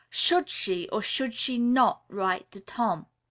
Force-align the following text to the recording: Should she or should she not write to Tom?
Should 0.09 0.49
she 0.49 0.89
or 0.89 1.03
should 1.03 1.35
she 1.35 1.59
not 1.59 2.01
write 2.09 2.49
to 2.53 2.59
Tom? 2.59 3.05